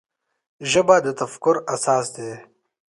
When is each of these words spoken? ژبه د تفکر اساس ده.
ژبه 0.71 0.95
د 1.05 1.07
تفکر 1.19 1.55
اساس 1.73 2.05
ده. 2.15 2.29